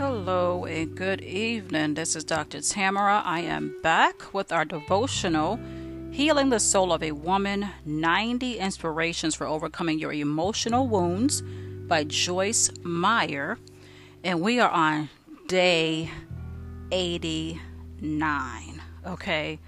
Hey, 0.00 0.86
good 0.86 1.20
evening. 1.20 1.92
This 1.92 2.16
is 2.16 2.24
Dr. 2.24 2.62
Tamara. 2.62 3.20
I 3.22 3.40
am 3.40 3.76
back 3.82 4.32
with 4.32 4.50
our 4.50 4.64
devotional, 4.64 5.60
Healing 6.10 6.48
the 6.48 6.58
Soul 6.58 6.94
of 6.94 7.02
a 7.02 7.12
Woman 7.12 7.68
90 7.84 8.56
Inspirations 8.56 9.34
for 9.34 9.46
Overcoming 9.46 9.98
Your 9.98 10.14
Emotional 10.14 10.88
Wounds 10.88 11.42
by 11.42 12.04
Joyce 12.04 12.70
Meyer. 12.82 13.58
And 14.24 14.40
we 14.40 14.58
are 14.58 14.70
on 14.70 15.10
day 15.48 16.10
89. 16.90 18.82
Okay. 19.06 19.58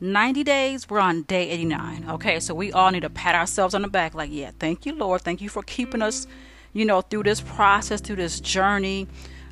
90 0.00 0.42
days, 0.42 0.88
we're 0.88 1.00
on 1.00 1.20
day 1.24 1.50
89. 1.50 2.08
Okay, 2.12 2.40
so 2.40 2.54
we 2.54 2.72
all 2.72 2.90
need 2.90 3.00
to 3.00 3.10
pat 3.10 3.34
ourselves 3.34 3.74
on 3.74 3.82
the 3.82 3.88
back, 3.88 4.14
like, 4.14 4.30
yeah, 4.32 4.52
thank 4.58 4.86
you, 4.86 4.94
Lord. 4.94 5.20
Thank 5.20 5.42
you 5.42 5.50
for 5.50 5.62
keeping 5.62 6.00
us, 6.00 6.26
you 6.72 6.86
know, 6.86 7.02
through 7.02 7.24
this 7.24 7.42
process, 7.42 8.00
through 8.00 8.16
this 8.16 8.40
journey 8.40 9.06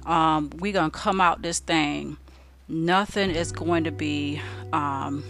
um, 0.07 0.51
we're 0.59 0.73
going 0.73 0.91
to 0.91 0.97
come 0.97 1.21
out 1.21 1.43
this 1.43 1.59
thing. 1.59 2.17
Nothing 2.69 3.31
is 3.31 3.53
going 3.53 3.85
to 3.85 3.91
be, 3.93 4.41
um, 4.73 5.23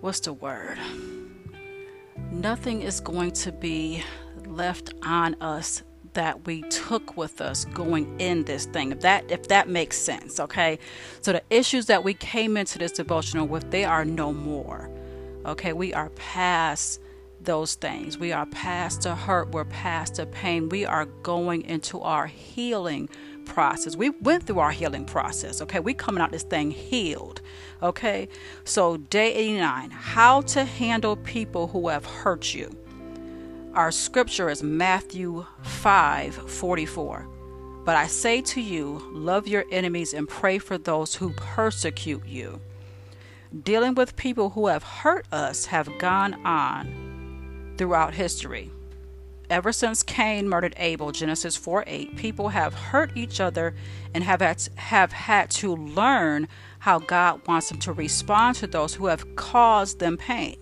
what's 0.00 0.20
the 0.20 0.32
word? 0.32 0.78
Nothing 2.30 2.82
is 2.82 3.00
going 3.00 3.32
to 3.32 3.52
be 3.52 4.02
left 4.46 4.92
on 5.02 5.36
us 5.40 5.82
that 6.14 6.46
we 6.46 6.62
took 6.62 7.16
with 7.16 7.40
us 7.40 7.64
going 7.66 8.20
in 8.20 8.44
this 8.44 8.66
thing 8.66 8.92
if 8.92 9.00
that 9.00 9.28
if 9.30 9.48
that 9.48 9.68
makes 9.68 9.96
sense 9.96 10.38
okay 10.38 10.78
so 11.20 11.32
the 11.32 11.42
issues 11.50 11.86
that 11.86 12.04
we 12.04 12.14
came 12.14 12.56
into 12.56 12.78
this 12.78 12.92
devotional 12.92 13.46
with 13.46 13.68
they 13.70 13.84
are 13.84 14.04
no 14.04 14.32
more 14.32 14.88
okay 15.44 15.72
we 15.72 15.92
are 15.92 16.10
past 16.10 17.00
those 17.44 17.74
things. 17.74 18.18
We 18.18 18.32
are 18.32 18.46
past 18.46 19.02
the 19.02 19.14
hurt, 19.14 19.50
we're 19.50 19.64
past 19.64 20.16
the 20.16 20.26
pain. 20.26 20.68
We 20.68 20.84
are 20.84 21.04
going 21.04 21.62
into 21.62 22.00
our 22.00 22.26
healing 22.26 23.08
process. 23.44 23.96
We 23.96 24.10
went 24.10 24.44
through 24.44 24.58
our 24.58 24.70
healing 24.70 25.04
process, 25.04 25.60
okay? 25.62 25.80
We 25.80 25.94
coming 25.94 26.22
out 26.22 26.32
this 26.32 26.42
thing 26.42 26.70
healed. 26.70 27.40
Okay? 27.82 28.28
So 28.64 28.96
day 28.96 29.34
89, 29.34 29.90
how 29.90 30.40
to 30.42 30.64
handle 30.64 31.16
people 31.16 31.68
who 31.68 31.88
have 31.88 32.04
hurt 32.04 32.54
you. 32.54 32.70
Our 33.74 33.90
scripture 33.90 34.48
is 34.48 34.62
Matthew 34.62 35.46
5 35.62 36.50
44. 36.50 37.28
But 37.84 37.96
I 37.96 38.06
say 38.06 38.40
to 38.40 38.60
you, 38.60 39.02
love 39.12 39.46
your 39.46 39.64
enemies 39.70 40.14
and 40.14 40.28
pray 40.28 40.58
for 40.58 40.78
those 40.78 41.16
who 41.16 41.30
persecute 41.32 42.24
you. 42.24 42.60
Dealing 43.62 43.94
with 43.94 44.16
people 44.16 44.50
who 44.50 44.68
have 44.68 44.82
hurt 44.82 45.26
us 45.30 45.66
have 45.66 45.98
gone 45.98 46.34
on 46.46 47.13
throughout 47.76 48.14
history. 48.14 48.70
Ever 49.50 49.72
since 49.72 50.02
Cain 50.02 50.48
murdered 50.48 50.74
Abel, 50.78 51.12
Genesis 51.12 51.54
4 51.56 51.84
8, 51.86 52.16
people 52.16 52.48
have 52.48 52.74
hurt 52.74 53.10
each 53.14 53.40
other 53.40 53.74
and 54.14 54.24
have 54.24 54.40
had, 54.40 54.68
have 54.76 55.12
had 55.12 55.50
to 55.50 55.74
learn 55.74 56.48
how 56.78 56.98
God 56.98 57.46
wants 57.46 57.68
them 57.68 57.78
to 57.80 57.92
respond 57.92 58.56
to 58.56 58.66
those 58.66 58.94
who 58.94 59.06
have 59.06 59.36
caused 59.36 59.98
them 59.98 60.16
pain. 60.16 60.56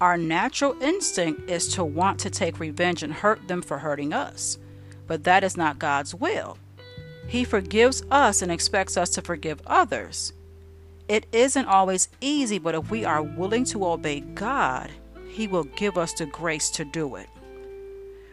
Our 0.00 0.16
natural 0.16 0.76
instinct 0.82 1.48
is 1.48 1.68
to 1.74 1.84
want 1.84 2.18
to 2.20 2.30
take 2.30 2.58
revenge 2.58 3.02
and 3.02 3.12
hurt 3.12 3.46
them 3.46 3.62
for 3.62 3.78
hurting 3.78 4.12
us, 4.12 4.58
but 5.06 5.24
that 5.24 5.44
is 5.44 5.56
not 5.56 5.78
God's 5.78 6.14
will. 6.14 6.58
He 7.28 7.44
forgives 7.44 8.02
us 8.10 8.42
and 8.42 8.50
expects 8.50 8.96
us 8.96 9.10
to 9.10 9.22
forgive 9.22 9.62
others. 9.66 10.32
It 11.08 11.26
isn't 11.32 11.66
always 11.66 12.08
easy, 12.20 12.58
but 12.58 12.74
if 12.74 12.90
we 12.90 13.04
are 13.04 13.22
willing 13.22 13.64
to 13.66 13.86
obey 13.86 14.20
God, 14.20 14.90
he 15.34 15.48
will 15.48 15.64
give 15.64 15.98
us 15.98 16.12
the 16.12 16.26
grace 16.26 16.70
to 16.70 16.84
do 16.84 17.16
it. 17.16 17.28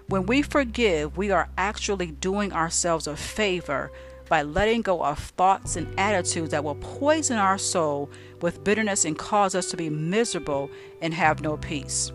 When 0.08 0.26
we 0.26 0.42
forgive, 0.42 1.18
we 1.18 1.32
are 1.32 1.50
actually 1.58 2.08
doing 2.08 2.54
ourselves 2.54 3.08
a 3.08 3.16
favor 3.16 3.92
by 4.30 4.44
letting 4.44 4.82
go 4.82 5.04
of 5.04 5.20
thoughts 5.20 5.76
and 5.76 6.00
attitudes 6.00 6.52
that 6.52 6.64
will 6.64 6.76
poison 6.76 7.38
our 7.38 7.58
soul 7.58 8.10
with 8.42 8.64
bitterness 8.64 9.04
and 9.04 9.18
cause 9.18 9.56
us 9.56 9.70
to 9.72 9.78
be 9.78 9.90
miserable 9.90 10.70
and 11.02 11.14
have 11.14 11.42
no 11.42 11.58
peace. 11.58 12.12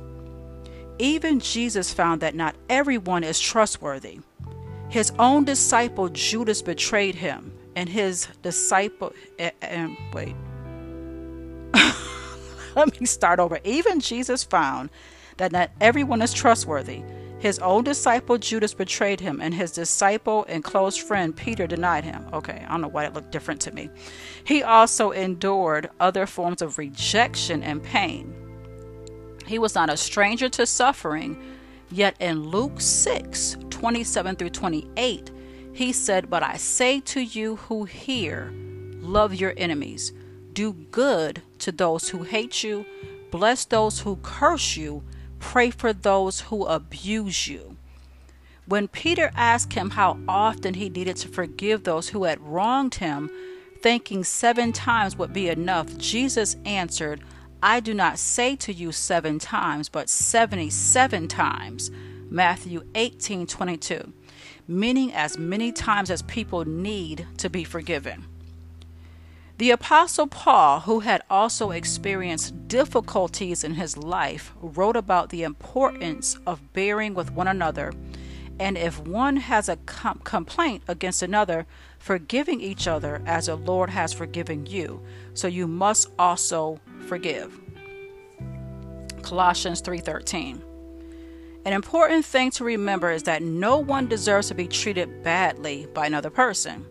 Even 0.98 1.40
Jesus 1.40 1.92
found 1.92 2.22
that 2.22 2.34
not 2.34 2.54
everyone 2.70 3.24
is 3.24 3.40
trustworthy. 3.40 4.20
His 4.88 5.12
own 5.18 5.44
disciple 5.44 6.08
Judas 6.08 6.62
betrayed 6.62 7.16
him, 7.16 7.52
and 7.74 7.88
his 7.88 8.28
disciple, 8.40 9.12
and 9.38 9.52
eh, 9.60 9.68
eh, 9.68 9.94
wait, 10.12 10.36
let 12.76 13.00
me 13.00 13.06
start 13.06 13.40
over. 13.40 13.58
Even 13.64 14.00
Jesus 14.00 14.44
found 14.44 14.90
that 15.38 15.52
not 15.52 15.70
everyone 15.80 16.22
is 16.22 16.32
trustworthy. 16.32 17.02
His 17.38 17.58
own 17.58 17.84
disciple 17.84 18.38
Judas 18.38 18.74
betrayed 18.74 19.20
him, 19.20 19.40
and 19.40 19.52
his 19.52 19.72
disciple 19.72 20.46
and 20.48 20.64
close 20.64 20.96
friend 20.96 21.36
Peter 21.36 21.66
denied 21.66 22.04
him. 22.04 22.26
Okay, 22.32 22.64
I 22.66 22.70
don't 22.70 22.80
know 22.80 22.88
why 22.88 23.04
it 23.04 23.14
looked 23.14 23.32
different 23.32 23.60
to 23.62 23.74
me. 23.74 23.90
He 24.44 24.62
also 24.62 25.10
endured 25.10 25.90
other 26.00 26.26
forms 26.26 26.62
of 26.62 26.78
rejection 26.78 27.62
and 27.62 27.82
pain. 27.82 28.34
He 29.46 29.58
was 29.58 29.74
not 29.74 29.90
a 29.90 29.96
stranger 29.96 30.48
to 30.50 30.66
suffering, 30.66 31.42
yet 31.90 32.16
in 32.20 32.48
Luke 32.48 32.80
6 32.80 33.56
27 33.70 34.36
through 34.36 34.50
28, 34.50 35.30
he 35.74 35.92
said, 35.92 36.30
But 36.30 36.42
I 36.42 36.56
say 36.56 37.00
to 37.00 37.20
you 37.20 37.56
who 37.56 37.84
hear, 37.84 38.52
love 39.00 39.34
your 39.34 39.52
enemies 39.58 40.12
do 40.56 40.72
good 40.72 41.42
to 41.58 41.70
those 41.70 42.08
who 42.08 42.22
hate 42.22 42.64
you, 42.64 42.86
bless 43.30 43.66
those 43.66 44.00
who 44.00 44.16
curse 44.22 44.74
you, 44.74 45.02
pray 45.38 45.70
for 45.70 45.92
those 45.92 46.40
who 46.40 46.64
abuse 46.64 47.46
you. 47.46 47.76
When 48.64 48.88
Peter 48.88 49.30
asked 49.36 49.74
him 49.74 49.90
how 49.90 50.18
often 50.26 50.72
he 50.74 50.88
needed 50.88 51.16
to 51.18 51.28
forgive 51.28 51.84
those 51.84 52.08
who 52.08 52.24
had 52.24 52.40
wronged 52.40 52.96
him, 52.96 53.30
thinking 53.82 54.24
seven 54.24 54.72
times 54.72 55.16
would 55.16 55.34
be 55.34 55.50
enough, 55.50 55.94
Jesus 55.98 56.56
answered, 56.64 57.22
I 57.62 57.80
do 57.80 57.92
not 57.92 58.18
say 58.18 58.56
to 58.56 58.72
you 58.72 58.92
seven 58.92 59.38
times, 59.38 59.90
but 59.90 60.08
77 60.08 61.28
times. 61.28 61.90
Matthew 62.30 62.82
18 62.94 63.46
22, 63.46 64.12
meaning 64.66 65.12
as 65.12 65.38
many 65.38 65.70
times 65.70 66.10
as 66.10 66.22
people 66.22 66.64
need 66.64 67.26
to 67.36 67.50
be 67.50 67.62
forgiven. 67.62 68.24
The 69.58 69.70
Apostle 69.70 70.26
Paul, 70.26 70.80
who 70.80 71.00
had 71.00 71.22
also 71.30 71.70
experienced 71.70 72.68
difficulties 72.68 73.64
in 73.64 73.74
his 73.74 73.96
life, 73.96 74.52
wrote 74.60 74.96
about 74.96 75.30
the 75.30 75.44
importance 75.44 76.36
of 76.46 76.74
bearing 76.74 77.14
with 77.14 77.32
one 77.32 77.48
another, 77.48 77.94
and 78.60 78.76
if 78.76 79.00
one 79.00 79.36
has 79.36 79.70
a 79.70 79.76
com- 79.76 80.20
complaint 80.24 80.82
against 80.86 81.22
another, 81.22 81.66
forgiving 81.98 82.60
each 82.60 82.86
other 82.86 83.22
as 83.24 83.46
the 83.46 83.56
Lord 83.56 83.88
has 83.88 84.12
forgiven 84.12 84.66
you. 84.66 85.00
So 85.32 85.48
you 85.48 85.66
must 85.66 86.10
also 86.18 86.78
forgive. 87.06 87.58
Colossians 89.22 89.80
3:13. 89.80 90.60
An 91.64 91.72
important 91.72 92.26
thing 92.26 92.50
to 92.52 92.64
remember 92.64 93.10
is 93.10 93.22
that 93.22 93.42
no 93.42 93.78
one 93.78 94.06
deserves 94.06 94.48
to 94.48 94.54
be 94.54 94.68
treated 94.68 95.22
badly 95.22 95.86
by 95.94 96.06
another 96.06 96.30
person. 96.30 96.84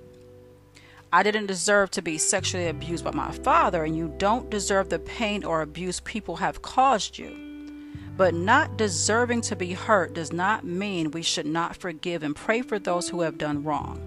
I 1.15 1.23
didn't 1.23 1.45
deserve 1.45 1.91
to 1.91 2.01
be 2.01 2.17
sexually 2.17 2.67
abused 2.67 3.05
by 3.05 3.11
my 3.11 3.31
father, 3.31 3.85
and 3.85 3.95
you 3.95 4.13
don't 4.17 4.49
deserve 4.49 4.89
the 4.89 4.99
pain 4.99 5.45
or 5.45 5.61
abuse 5.61 6.01
people 6.01 6.35
have 6.35 6.61
caused 6.61 7.17
you. 7.17 7.33
But 8.17 8.33
not 8.33 8.75
deserving 8.75 9.39
to 9.43 9.55
be 9.55 9.71
hurt 9.71 10.13
does 10.13 10.33
not 10.33 10.65
mean 10.65 11.11
we 11.11 11.21
should 11.21 11.45
not 11.45 11.77
forgive 11.77 12.21
and 12.21 12.35
pray 12.35 12.61
for 12.61 12.79
those 12.79 13.07
who 13.07 13.21
have 13.21 13.37
done 13.37 13.63
wrong. 13.63 13.97